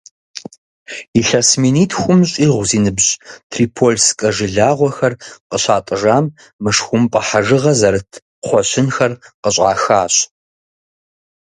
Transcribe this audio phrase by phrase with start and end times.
[1.19, 3.09] Илъэс минитхум щӏигъу зи ныбжь
[3.51, 5.13] трипольскэ жылагъуэхэр
[5.49, 6.25] къыщатӏыжам,
[6.63, 8.11] мышхумпӏэ хьэжыгъэ зэрыт
[8.41, 9.11] кхъуэщынхэр
[9.41, 10.15] къыщӏахащ.